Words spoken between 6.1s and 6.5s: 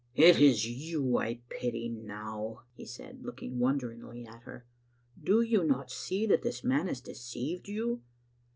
that